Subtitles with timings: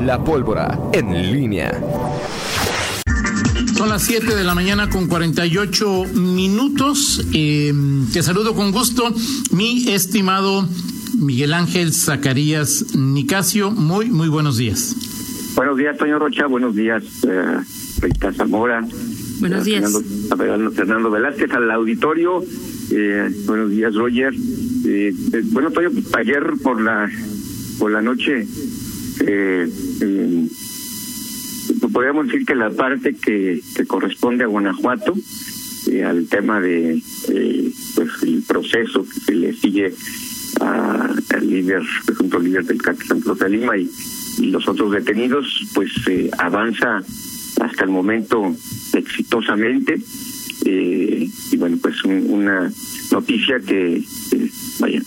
[0.00, 1.78] La pólvora en línea.
[3.76, 7.26] Son las 7 de la mañana con 48 minutos.
[7.34, 7.72] Eh,
[8.12, 9.12] te saludo con gusto,
[9.52, 10.66] mi estimado
[11.18, 13.70] Miguel Ángel Zacarías Nicasio.
[13.70, 14.96] Muy, muy buenos días.
[15.54, 16.46] Buenos días, Toño Rocha.
[16.46, 17.58] Buenos días, eh,
[18.00, 18.82] Rita Zamora.
[19.40, 19.92] Buenos días.
[20.28, 22.42] Fernando, Fernando Velázquez, al auditorio.
[22.90, 24.32] Eh, buenos días, Roger.
[24.32, 27.10] Eh, eh, bueno, Toño, ayer por la
[27.78, 28.46] por la noche
[29.20, 29.68] eh,
[30.00, 30.48] eh,
[31.92, 35.14] podríamos decir que la parte que, que corresponde a Guanajuato
[35.90, 39.94] eh, al tema de eh, pues el proceso que le sigue
[40.60, 43.88] al líder presunto líder del cártel Santos de Lima y,
[44.42, 47.02] los otros detenidos pues eh, avanza
[47.60, 48.54] hasta el momento
[48.94, 50.00] exitosamente.
[50.64, 52.70] Y bueno pues un- una
[53.10, 54.02] noticia que
[54.78, 55.02] vaya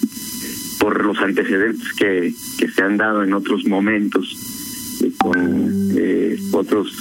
[0.83, 6.91] por los antecedentes que, que se han dado en otros momentos eh, con eh, otros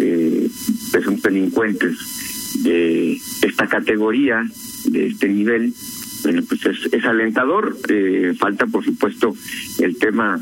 [0.00, 0.48] eh,
[0.90, 4.48] presuntos delincuentes de esta categoría,
[4.86, 5.74] de este nivel,
[6.22, 7.76] bueno, pues es, es alentador.
[7.90, 9.34] Eh, falta, por supuesto,
[9.78, 10.40] el tema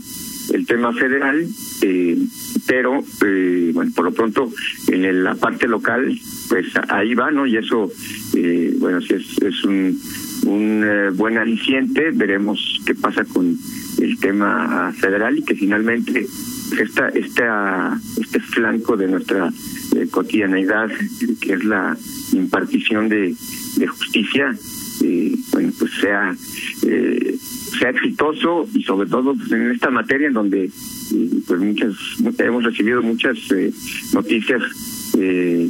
[0.52, 1.46] el tema federal,
[1.82, 2.18] eh,
[2.66, 4.52] pero eh, bueno, por lo pronto
[4.88, 6.16] en la parte local,
[6.48, 7.46] pues ahí va, ¿no?
[7.46, 7.90] Y eso,
[8.36, 9.98] eh, bueno, sí es, es un,
[10.46, 12.10] un eh, buen aliciente.
[12.12, 13.56] Veremos qué pasa con
[14.00, 16.26] el tema federal y que finalmente
[16.80, 19.52] esta, esta, este flanco de nuestra
[19.94, 20.88] eh, cotidianeidad,
[21.40, 21.96] que es la
[22.32, 23.34] impartición de,
[23.86, 24.56] justicia,
[25.02, 26.34] eh, bueno, pues sea
[26.86, 27.36] eh,
[27.78, 31.94] sea exitoso y sobre todo pues, en esta materia en donde eh, pues muchas
[32.38, 33.72] hemos recibido muchas eh,
[34.12, 34.62] noticias
[35.18, 35.68] eh,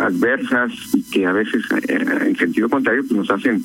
[0.00, 3.62] adversas y que a veces en sentido contrario pues nos hacen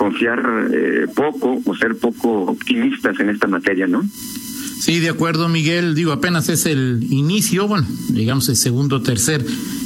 [0.00, 0.40] confiar
[0.72, 4.02] eh, poco o ser poco optimistas en esta materia, ¿no?
[4.80, 5.94] Sí, de acuerdo, Miguel.
[5.94, 9.44] Digo, apenas es el inicio, bueno, digamos el segundo o tercer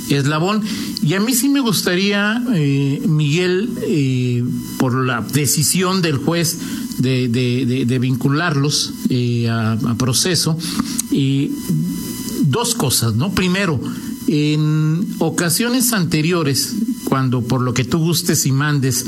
[0.08, 0.62] eslabón.
[1.02, 4.44] Y a mí sí me gustaría, eh, Miguel, eh,
[4.78, 6.60] por la decisión del juez
[6.98, 7.26] de,
[7.84, 10.56] de vincularlos eh, a, a proceso,
[11.10, 11.50] eh,
[12.44, 13.32] dos cosas, ¿no?
[13.32, 13.80] Primero,
[14.28, 16.72] en ocasiones anteriores,
[17.04, 19.06] cuando por lo que tú gustes y mandes,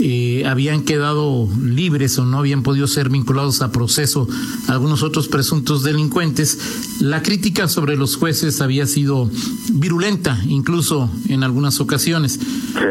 [0.00, 4.28] eh, habían quedado libres o no habían podido ser vinculados a proceso
[4.68, 6.58] algunos otros presuntos delincuentes,
[7.00, 9.28] la crítica sobre los jueces había sido
[9.72, 12.38] virulenta, incluso en algunas ocasiones.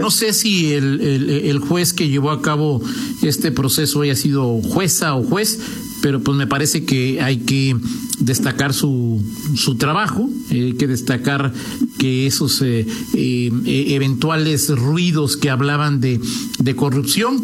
[0.01, 2.81] No sé si el, el, el juez que llevó a cabo
[3.21, 5.59] este proceso haya sido jueza o juez,
[6.01, 7.75] pero pues me parece que hay que
[8.19, 9.23] destacar su,
[9.55, 11.53] su trabajo, eh, hay que destacar
[11.97, 16.19] que esos eh, eh, eventuales ruidos que hablaban de,
[16.59, 17.43] de corrupción,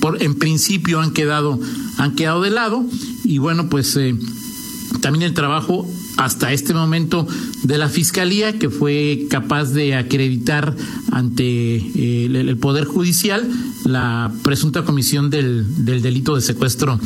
[0.00, 1.58] por, en principio han quedado,
[1.98, 2.84] han quedado de lado,
[3.24, 4.14] y bueno, pues eh,
[5.00, 7.26] también el trabajo hasta este momento
[7.62, 10.74] de la Fiscalía, que fue capaz de acreditar
[11.12, 13.46] ante el, el Poder Judicial
[13.84, 16.98] la presunta comisión del, del, delito de secuestro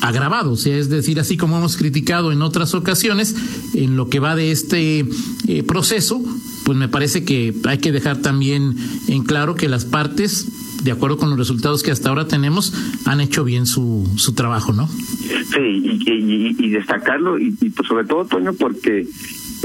[0.00, 0.52] agravado.
[0.52, 3.34] O sea, es decir, así como hemos criticado en otras ocasiones,
[3.74, 5.06] en lo que va de este
[5.46, 6.20] eh, proceso,
[6.64, 8.76] pues me parece que hay que dejar también
[9.08, 10.46] en claro que las partes
[10.84, 12.72] de acuerdo con los resultados que hasta ahora tenemos,
[13.06, 14.86] han hecho bien su, su trabajo, ¿no?
[14.86, 19.06] Sí, y, y, y destacarlo, y, y pues sobre todo, Toño, porque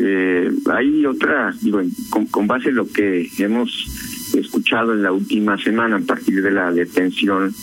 [0.02, 1.82] eh, hay otra, digo,
[2.32, 3.70] con, base en lo que hemos
[4.34, 7.54] escuchado en la última semana a partir de la detención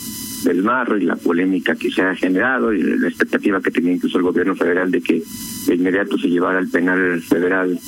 [0.43, 4.17] del marro y la polémica que se ha generado y la expectativa que tenía incluso
[4.17, 5.23] el gobierno federal de que
[5.65, 7.79] de inmediato se llevara al penal federal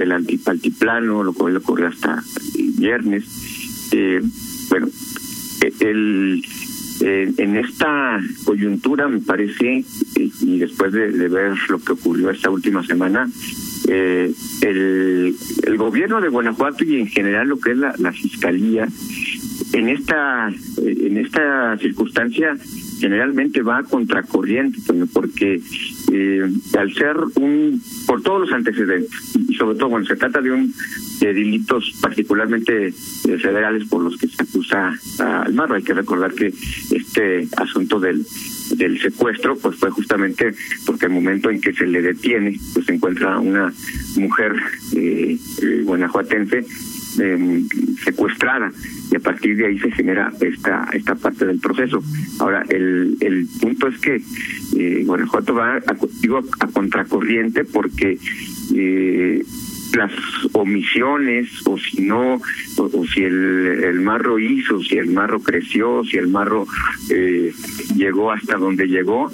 [0.00, 2.22] el altiplano, lo cual ocurrió hasta
[2.78, 3.24] viernes.
[3.92, 4.20] Eh,
[4.68, 4.88] bueno,
[5.80, 6.42] el,
[7.00, 9.84] eh, en esta coyuntura me parece,
[10.16, 13.28] eh, y después de, ver lo que ocurrió esta última semana,
[13.88, 15.34] eh, el,
[15.64, 18.86] el gobierno de Guanajuato y en general lo que es la, la fiscalía,
[19.72, 22.56] en esta, en esta circunstancia
[23.02, 24.78] generalmente va contracorriente,
[25.12, 25.60] porque
[26.12, 29.10] eh, al ser un, por todos los antecedentes,
[29.48, 30.72] y sobre todo, bueno, se trata de un
[31.18, 32.92] de delitos particularmente eh,
[33.38, 35.74] federales por los que se acusa al Marro.
[35.74, 36.54] Hay que recordar que
[36.90, 38.24] este asunto del
[38.76, 40.54] del secuestro pues fue justamente
[40.86, 43.72] porque el momento en que se le detiene pues se encuentra una
[44.16, 44.54] mujer
[44.94, 46.64] eh, eh, guanajuatense
[47.20, 47.64] eh,
[48.04, 48.70] secuestrada
[49.10, 52.02] y a partir de ahí se genera esta esta parte del proceso.
[52.38, 54.22] Ahora, el, el punto es que
[54.76, 58.18] eh, Guanajuato va a, digo, a contracorriente porque
[58.74, 59.44] eh,
[59.96, 60.12] las
[60.52, 62.40] omisiones o si no
[62.76, 66.66] o, si el, el, marro hizo si el marro creció si el marro
[67.10, 67.52] eh,
[67.94, 69.30] llegó hasta donde llegó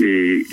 [0.00, 0.44] eh,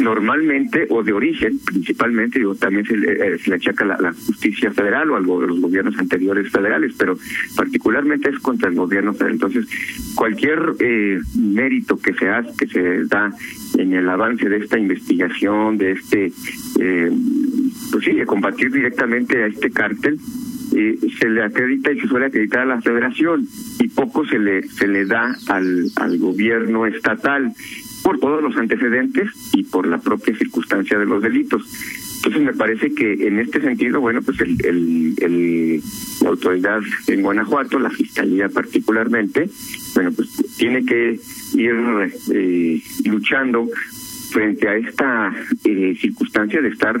[0.00, 4.12] normalmente o de origen principalmente digo también se le, eh, se le achaca la, la,
[4.12, 7.16] justicia federal o de los gobiernos anteriores federales pero
[7.56, 9.34] particularmente es contra el gobierno federal.
[9.34, 9.66] Entonces
[10.14, 13.32] cualquier eh, mérito que se hace que se da
[13.78, 16.32] en el avance de esta investigación de este
[16.80, 17.10] eh,
[17.92, 20.18] pues sí de combatir directamente a este cártel
[20.76, 23.46] eh, se le acredita y se suele acreditar a la federación
[23.80, 27.52] y poco se le se le da al, al gobierno estatal
[28.02, 31.62] por todos los antecedentes y por la propia circunstancia de los delitos.
[32.16, 35.82] Entonces me parece que en este sentido, bueno, pues el, el, el,
[36.20, 39.48] la autoridad en Guanajuato, la fiscalía particularmente,
[39.94, 41.18] bueno, pues tiene que
[41.54, 41.74] ir
[42.32, 43.66] eh, luchando
[44.30, 47.00] frente a esta eh, circunstancia de estar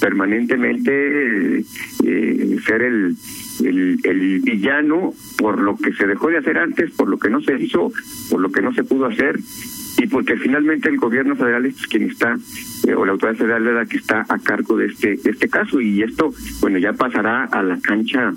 [0.00, 1.64] permanentemente
[2.04, 3.16] eh, ser el,
[3.64, 7.40] el, el villano por lo que se dejó de hacer antes, por lo que no
[7.40, 7.92] se hizo,
[8.30, 9.38] por lo que no se pudo hacer
[9.98, 12.38] y porque finalmente el gobierno federal es quien está
[12.86, 15.48] eh, o la autoridad federal es la que está a cargo de este de este
[15.48, 15.80] caso.
[15.80, 18.32] Y esto bueno ya pasará a la cancha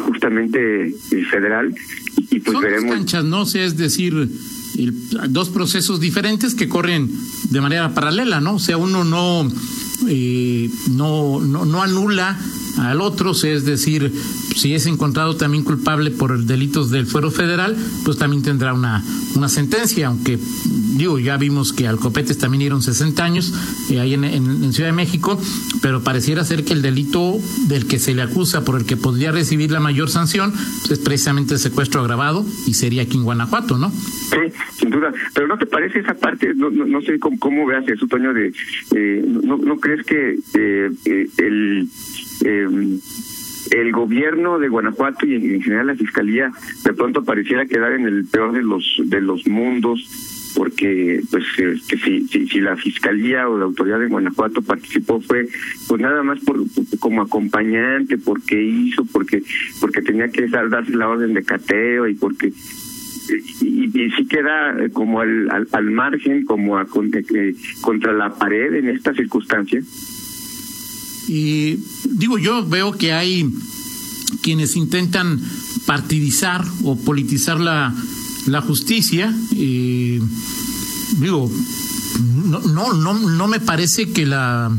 [0.00, 0.92] justamente
[1.30, 1.74] federal.
[2.16, 2.86] Y, y pues Son veremos.
[2.90, 4.94] dos canchas no o sea, es decir el,
[5.30, 7.08] dos procesos diferentes que corren
[7.50, 9.48] de manera paralela no o sea uno no
[10.08, 12.38] eh, no, no no anula
[12.78, 14.12] al otro, es decir,
[14.54, 19.02] si es encontrado también culpable por delitos del fuero federal, pues también tendrá una,
[19.34, 20.38] una sentencia, aunque
[20.96, 23.52] digo, ya vimos que al Copetes también dieron 60 años
[23.90, 25.40] eh, ahí en, en, Ciudad de México,
[25.80, 27.38] pero pareciera ser que el delito
[27.68, 30.98] del que se le acusa, por el que podría recibir la mayor sanción, pues es
[30.98, 33.90] precisamente el secuestro agravado y sería aquí en Guanajuato, ¿no?
[33.90, 35.12] Sí, sin duda.
[35.34, 36.52] Pero ¿no te parece esa parte?
[36.54, 38.52] No, no sé cómo, cómo veas eso, Toño, de...
[38.94, 40.90] Eh, no, ¿No crees que eh,
[41.38, 41.88] el...
[42.44, 42.98] Eh,
[43.70, 46.52] el gobierno de Guanajuato y en general la fiscalía
[46.84, 50.08] de pronto pareciera quedar en el peor de los de los mundos
[50.56, 55.20] porque pues eh, que si, si, si la fiscalía o la autoridad de Guanajuato participó
[55.20, 55.48] fue
[55.86, 56.58] pues nada más por,
[56.98, 59.42] como acompañante porque hizo porque
[59.80, 62.52] porque tenía que darse la orden de cateo y porque
[63.60, 66.86] y, y, sí queda como al, al, margen como a,
[67.80, 69.82] contra la pared en esta circunstancia
[71.28, 73.50] y digo, yo veo que hay
[74.42, 75.40] quienes intentan
[75.86, 77.94] partidizar o politizar la,
[78.46, 79.34] la justicia.
[79.50, 80.20] Y
[81.18, 81.50] digo,
[82.44, 84.76] no, no, no, no me parece que la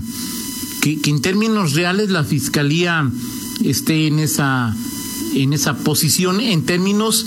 [0.81, 3.11] que en términos reales la fiscalía
[3.61, 4.73] esté en esa
[5.33, 7.25] en esa posición en términos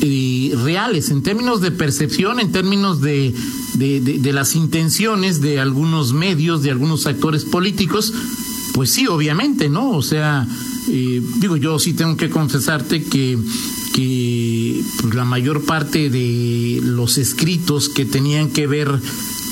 [0.00, 3.34] reales, en términos de percepción, en términos de,
[3.74, 8.12] de, de, de, las intenciones de algunos medios, de algunos actores políticos,
[8.74, 9.90] pues sí, obviamente, ¿no?
[9.90, 10.46] O sea,
[10.90, 13.38] eh, digo, yo sí tengo que confesarte que,
[13.94, 18.88] que pues, la mayor parte de los escritos que tenían que ver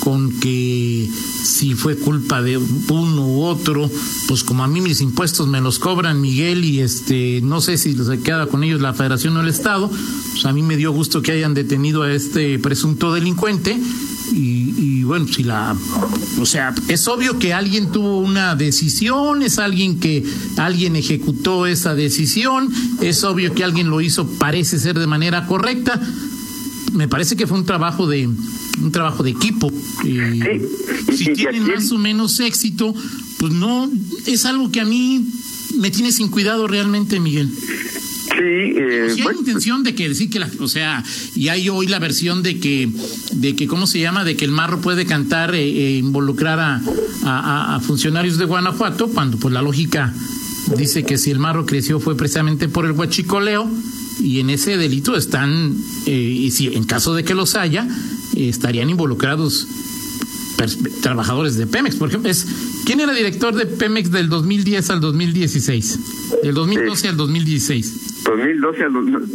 [0.07, 1.09] con que
[1.43, 3.91] si fue culpa de uno u otro,
[4.29, 7.93] pues como a mí mis impuestos me los cobran Miguel y este no sé si
[7.93, 9.91] se queda con ellos la Federación o el Estado,
[10.31, 13.77] pues a mí me dio gusto que hayan detenido a este presunto delincuente
[14.31, 15.75] y, y, bueno, si la,
[16.39, 20.23] o sea, es obvio que alguien tuvo una decisión, es alguien que
[20.55, 22.69] alguien ejecutó esa decisión,
[23.01, 25.99] es obvio que alguien lo hizo, parece ser de manera correcta.
[26.93, 29.71] Me parece que fue un trabajo de un trabajo de equipo.
[30.05, 30.67] Eh,
[31.09, 31.17] sí.
[31.17, 32.93] Si tienen más o menos éxito,
[33.39, 33.89] pues no
[34.25, 35.25] es algo que a mí
[35.77, 37.49] me tiene sin cuidado realmente, Miguel.
[38.37, 41.03] Sí, eh, si hay bueno, intención de que decir que la, o sea,
[41.35, 42.89] y hay hoy la versión de que,
[43.31, 44.23] de que, ¿cómo se llama?
[44.23, 46.81] De que el marro puede cantar e involucrar a,
[47.23, 50.13] a, a, funcionarios de Guanajuato, cuando pues la lógica
[50.77, 53.67] dice que si el marro creció fue precisamente por el huachicoleo,
[54.19, 57.87] y en ese delito están, eh, y si en caso de que los haya,
[58.35, 59.67] eh, estarían involucrados
[61.01, 62.47] trabajadores de Pemex, por ejemplo, es
[62.85, 65.99] ¿quién era director de Pemex del 2010 al 2016?
[66.43, 67.07] Del 2012 sí.
[67.07, 68.23] al 2016.
[68.23, 68.91] 2012 al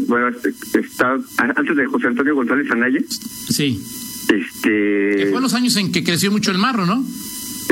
[0.09, 3.01] bueno, este, está antes de José Antonio González Anaya.
[3.49, 3.81] Sí.
[4.29, 7.05] Este que fue los años en que creció mucho el marro, ¿no?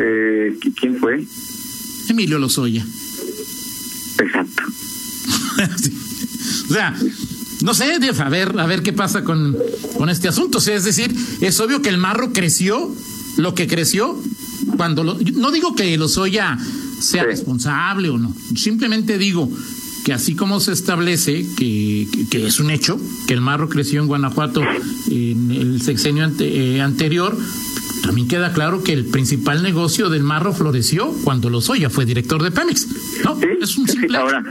[0.00, 1.25] Eh, ¿quién fue?
[2.09, 2.85] Emilio Lozoya.
[4.19, 4.62] Exacto.
[5.76, 6.00] sí.
[6.71, 6.97] O sea,
[7.62, 9.57] no sé, a ver, a ver qué pasa con,
[9.99, 10.59] con este asunto.
[10.59, 12.95] O sea, es decir, es obvio que el marro creció
[13.37, 14.17] lo que creció
[14.77, 16.59] cuando lo, no digo que Lozoya
[17.00, 17.27] sea sí.
[17.27, 19.50] responsable o no, simplemente digo
[20.05, 24.00] que así como se establece que, que, que, es un hecho que el marro creció
[24.00, 24.62] en Guanajuato
[25.11, 27.37] en el sexenio ante, eh, anterior,
[28.03, 32.50] también queda claro que el principal negocio del marro floreció cuando Lozoya fue director de
[32.50, 32.89] Pemex,
[33.25, 33.39] ¿no?
[33.39, 34.43] Sí, es un simple ahora,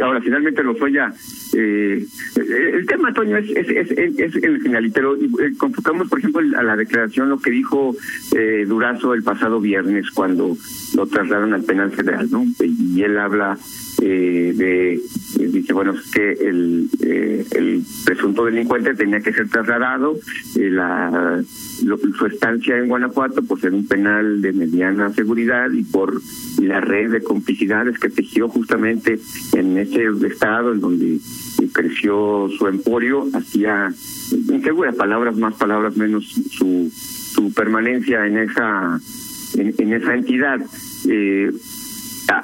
[0.00, 1.12] ahora finalmente lo ya
[1.56, 6.62] eh, el tema, Toño, es, es, es, es, el final, pero eh, por ejemplo, a
[6.62, 7.94] la declaración lo que dijo
[8.36, 10.56] eh, Durazo el pasado viernes cuando
[10.94, 12.44] lo trasladaron al penal federal, ¿no?
[12.60, 13.58] Y él habla
[14.02, 15.00] eh, de
[15.46, 20.16] dice bueno que el eh, el presunto delincuente tenía que ser trasladado
[20.56, 21.42] eh, la
[22.18, 26.20] su estancia en Guanajuato por ser un penal de mediana seguridad y por
[26.60, 29.18] la red de complicidades que tejió justamente
[29.54, 31.18] en ese estado en donde
[31.72, 33.92] creció su emporio hacía
[34.48, 39.00] insegura palabras más palabras menos su su permanencia en esa
[39.56, 40.60] en, en esa entidad.
[41.08, 41.50] Eh,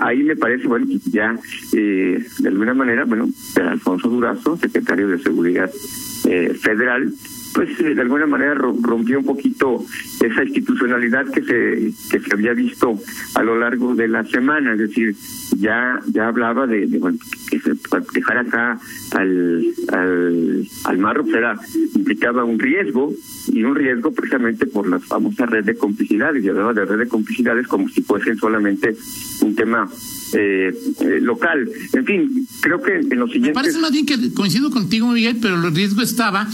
[0.01, 1.39] ahí me parece, bueno, ya
[1.73, 5.71] eh, de alguna manera, bueno, Alfonso Durazo, secretario de Seguridad
[6.25, 7.13] eh, Federal,
[7.57, 9.83] pues eh, de alguna manera rompió un poquito
[10.21, 13.01] esa institucionalidad que se que se había visto
[13.35, 15.17] a lo largo de la semana, es decir,
[15.59, 17.19] ya ya hablaba de, bueno,
[17.51, 17.73] que se,
[18.13, 18.79] dejar acá
[19.13, 21.59] al al, al marro era,
[21.95, 23.15] implicaba un riesgo
[23.49, 27.09] y un riesgo precisamente por la famosa red de complicidades y hablaba de red de
[27.09, 28.95] complicidades como si fuesen solamente
[29.41, 29.89] un tema
[30.35, 31.71] eh, eh, local.
[31.93, 33.55] En fin, creo que en los siguientes...
[33.57, 36.47] Me parece más bien que coincido contigo, Miguel, pero el riesgo estaba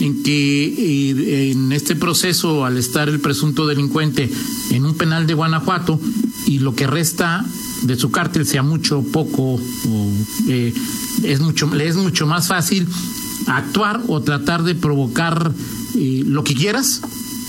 [0.00, 4.30] en que eh, en este proceso, al estar el presunto delincuente
[4.70, 6.00] en un penal de Guanajuato
[6.46, 7.44] y lo que resta
[7.82, 10.12] de su cártel sea mucho, poco, o,
[10.48, 10.72] eh,
[11.22, 12.86] es mucho, le es mucho más fácil
[13.46, 15.52] actuar o tratar de provocar
[15.94, 17.02] eh, lo que quieras,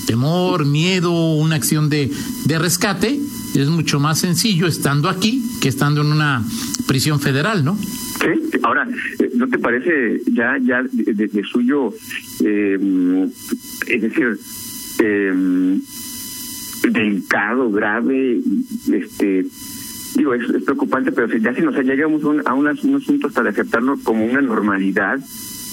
[0.06, 2.12] temor, miedo, una acción de,
[2.46, 3.20] de rescate,
[3.56, 6.46] es mucho más sencillo estando aquí que estando en una
[6.86, 7.78] prisión federal, ¿no?
[8.20, 8.88] Sí, ahora,
[9.20, 11.94] eh, ¿no te parece ya ya de, suyo,
[12.44, 13.28] eh,
[13.88, 14.38] es decir,
[15.04, 15.80] eh,
[16.90, 18.42] delicado, grave,
[18.92, 19.46] este
[20.16, 23.98] digo, es, preocupante, pero si ya si nos llegamos un, a un, asunto hasta aceptarlo
[24.04, 25.20] como una normalidad,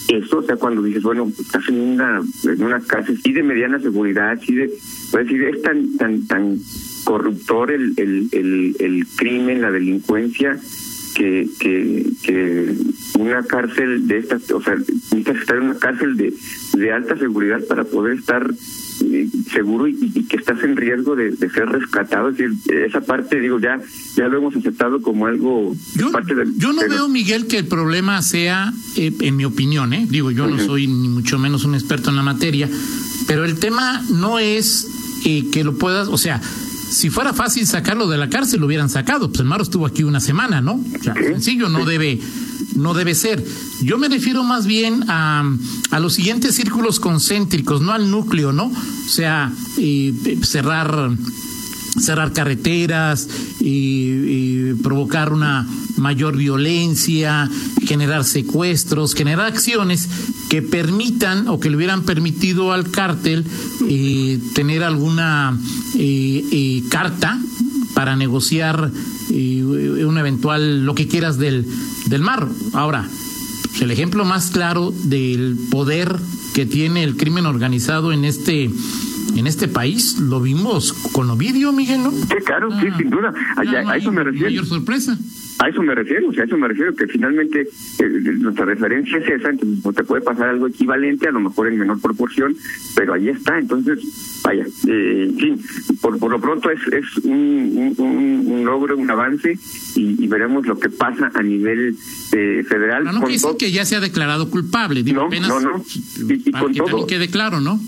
[0.09, 3.81] eso, o sea, cuando dices, bueno, estás en una, en una cárcel, sí de mediana
[3.81, 4.71] seguridad, sí de,
[5.11, 6.59] pues es tan, tan, tan
[7.05, 10.59] corruptor el, el, el, el crimen, la delincuencia,
[11.15, 12.75] que, que, que
[13.19, 16.35] una cárcel de estas, o sea, necesitas estar en una cárcel de,
[16.75, 18.53] de alta seguridad para poder estar
[19.05, 22.31] eh, seguro y, y, que estás en riesgo de, de, ser rescatado.
[22.31, 22.57] Es decir,
[22.87, 23.81] esa parte, digo, ya
[24.17, 25.75] ya lo hemos aceptado como algo.
[25.97, 26.95] Yo, parte del, yo no pero...
[26.95, 30.07] veo, Miguel, que el problema sea, eh, en mi opinión, ¿eh?
[30.09, 30.57] digo, yo uh -huh.
[30.57, 32.69] no soy ni mucho menos un experto en la materia,
[33.27, 34.87] pero el tema no es
[35.25, 36.41] eh, que lo puedas, o sea,
[36.91, 39.29] si fuera fácil sacarlo de la cárcel, lo hubieran sacado.
[39.29, 40.75] Pues el Maro estuvo aquí una semana, ¿no?
[40.75, 42.21] O sea, sencillo, no debe,
[42.77, 43.45] no debe ser.
[43.83, 45.45] Yo me refiero más bien a,
[45.91, 48.67] a los siguientes círculos concéntricos, no al núcleo, ¿no?
[48.67, 51.11] O sea, eh, cerrar
[51.99, 53.29] cerrar carreteras,
[53.61, 57.49] y, provocar una mayor violencia,
[57.87, 60.09] generar secuestros, generar acciones
[60.51, 63.45] que permitan o que le hubieran permitido al cártel
[63.89, 65.59] eh, tener alguna
[65.95, 67.41] eh, eh, carta
[67.95, 68.91] para negociar
[69.31, 71.67] un eventual lo que quieras del,
[72.07, 72.47] del mar.
[72.73, 73.09] Ahora,
[73.81, 76.17] el ejemplo más claro del poder
[76.55, 78.71] que tiene el crimen organizado en este
[79.41, 82.11] en este país lo vimos con Ovidio, Miguel, ¿no?
[82.11, 83.33] Sí, claro, ah, sí, sin duda.
[83.57, 84.47] A, no a eso me refiero.
[84.47, 85.19] Mayor sorpresa.
[85.61, 89.19] A eso me refiero, o sea, a eso me refiero, que finalmente eh, nuestra referencia
[89.19, 92.57] es esa, entonces pues, te puede pasar algo equivalente, a lo mejor en menor proporción,
[92.97, 94.01] pero ahí está, entonces,
[94.43, 95.63] vaya, eh, en fin,
[96.01, 99.57] por, por lo pronto es, es un, un, un logro, un avance,
[99.95, 101.97] y, y, veremos lo que pasa a nivel
[102.33, 103.05] eh, federal.
[103.05, 105.85] No, no quiere decir que ya se ha declarado culpable, digo, no, apenas no, no.
[106.29, 107.79] Y, y para con que todo, también quede claro, ¿no?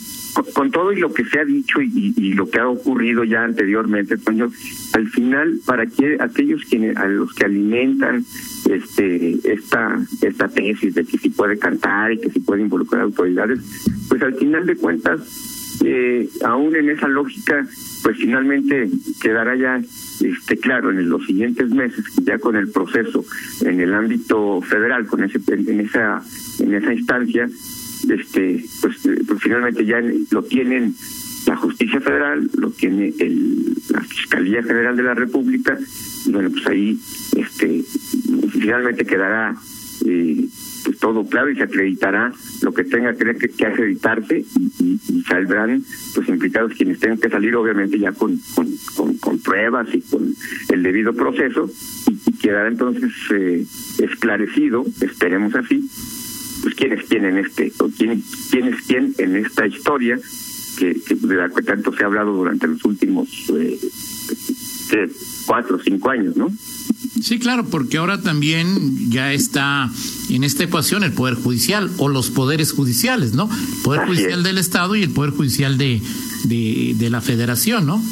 [0.54, 3.44] Con, todo y lo que se ha dicho y, y, lo que ha ocurrido ya
[3.44, 4.50] anteriormente, Toño,
[4.92, 8.24] al final, para que aquellos quienes, a los que alimentan
[8.68, 13.60] este esta esta tesis de que si puede cantar y que si puede involucrar autoridades,
[14.08, 15.20] pues al final de cuentas,
[15.84, 17.66] eh, aún en esa lógica,
[18.02, 18.88] pues finalmente
[19.20, 19.80] quedará ya
[20.20, 23.24] este claro en los siguientes meses ya con el proceso
[23.64, 26.22] en el ámbito federal con ese en esa
[26.58, 27.48] en esa instancia
[28.14, 28.96] este pues,
[29.26, 30.94] pues, finalmente ya lo tienen
[31.46, 35.78] la justicia federal lo tiene el, la fiscalía general de la república
[36.26, 36.98] y bueno pues ahí
[37.36, 37.82] este
[38.50, 39.54] finalmente quedará
[40.04, 40.48] eh,
[40.84, 42.32] pues todo claro y se acreditará
[42.62, 44.44] lo que tenga que, que acreditarse
[44.78, 44.96] y,
[45.26, 45.82] saldrán
[46.14, 50.32] pues implicados quienes tengan que salir obviamente ya con con, con, con pruebas y con
[50.72, 51.68] el debido proceso
[52.08, 53.66] y, y quedará entonces eh,
[53.98, 55.88] esclarecido esperemos así
[56.66, 60.18] pues quién es quién en este, o quién, quién es quién en esta historia
[60.76, 63.78] que, que de la que tanto se ha hablado durante los últimos eh,
[65.46, 66.50] cuatro o cinco años, ¿no?
[67.22, 69.88] Sí, claro, porque ahora también ya está
[70.28, 73.44] en esta ecuación el Poder Judicial o los poderes judiciales, ¿no?
[73.44, 76.02] El Poder Judicial del Estado y el Poder Judicial de,
[76.46, 78.02] de, de la Federación, ¿no?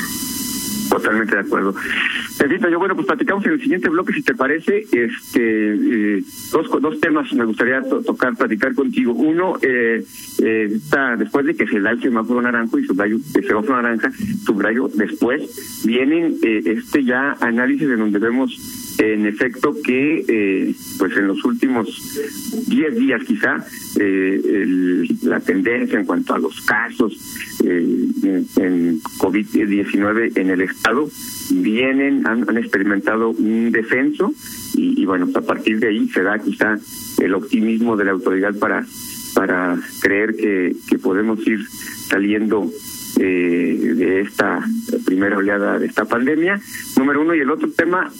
[0.90, 1.74] Totalmente de acuerdo.
[2.38, 6.68] Pedrito, yo bueno, pues platicamos en el siguiente bloque, si te parece, este, eh, dos,
[6.82, 9.12] dos temas me gustaría tocar, platicar contigo.
[9.12, 10.04] Uno, eh,
[10.42, 14.10] eh, está, después de que se da el semáforo naranjo y subrayo el semáforo naranja,
[14.44, 18.52] subrayo después, vienen eh, este ya análisis en donde vemos
[18.98, 21.88] en efecto que eh, pues en los últimos
[22.68, 23.64] 10 días quizá
[23.96, 27.16] el, la tendencia en cuanto a los casos
[27.64, 31.08] en, en COVID-19 en el estado
[31.50, 34.32] vienen, han, han, experimentado un descenso
[34.74, 36.78] y, y bueno, a partir de ahí se da quizá
[37.22, 38.84] el optimismo de la autoridad para
[39.34, 41.60] para creer que, que podemos ir
[42.08, 42.70] saliendo
[43.20, 44.60] eh, de esta
[45.04, 46.60] primera oleada de esta pandemia,
[46.96, 48.10] número uno, y el otro tema,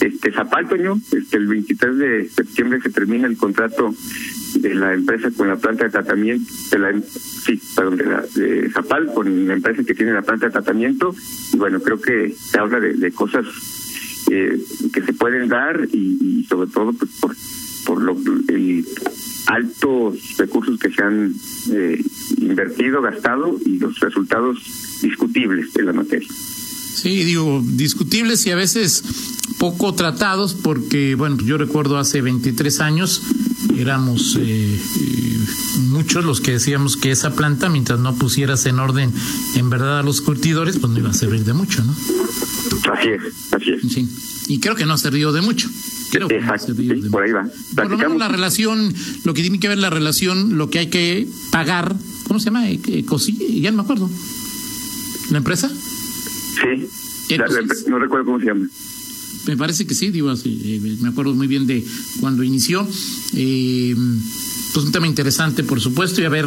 [0.00, 3.94] este Zapaltoño, este el 23 de septiembre se termina el contrato
[4.54, 8.70] de la empresa con la planta de tratamiento, de la sí, perdón, de, la, de
[8.70, 11.14] Zapal con la empresa que tiene la planta de tratamiento,
[11.52, 13.46] y bueno, creo que se habla de, cosas
[14.30, 14.58] eh,
[14.92, 17.36] que se pueden dar y, sobre todo pues, por,
[17.86, 18.16] por lo
[19.46, 21.32] altos recursos que se han
[21.72, 22.02] eh,
[22.38, 24.58] invertido, gastado y los resultados
[25.02, 26.28] discutibles de la materia.
[26.96, 29.04] Sí, digo, discutibles y a veces
[29.58, 33.22] poco tratados porque, bueno, yo recuerdo hace 23 años
[33.76, 34.80] éramos eh,
[35.88, 39.12] muchos los que decíamos que esa planta, mientras no pusieras en orden
[39.54, 41.94] en verdad a los curtidores, pues no iba a servir de mucho, ¿no?
[42.92, 43.92] Así es, así es.
[43.92, 44.08] Sí,
[44.48, 45.68] y creo que no ha servido de mucho.
[46.10, 47.46] Creo que Exacto, sí, por ahí va.
[47.74, 50.86] Por lo menos la relación, lo que tiene que ver la relación, lo que hay
[50.86, 51.94] que pagar,
[52.26, 52.70] ¿cómo se llama?
[52.70, 53.04] Eh,
[53.60, 54.08] ya no me acuerdo.
[55.30, 55.70] ¿La empresa?
[56.60, 57.46] Sí, la,
[57.88, 58.66] no recuerdo cómo se llama.
[59.46, 61.84] Me parece que sí, digo así, eh, me acuerdo muy bien de
[62.20, 62.86] cuando inició.
[63.34, 63.94] Eh,
[64.72, 66.46] pues un tema interesante, por supuesto, y a ver,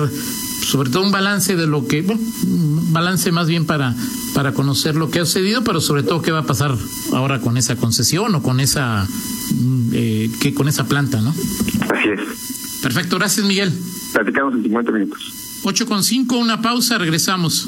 [0.62, 3.96] sobre todo un balance de lo que, bueno, un balance más bien para,
[4.36, 6.78] para conocer lo que ha sucedido, pero sobre todo qué va a pasar
[7.12, 9.08] ahora con esa concesión o con esa,
[9.94, 11.30] eh, que con esa planta, ¿no?
[11.30, 12.82] Así es.
[12.84, 13.74] Perfecto, gracias Miguel.
[14.14, 15.34] Platicamos en 50 minutos.
[15.64, 17.68] 8 con 5, una pausa, regresamos.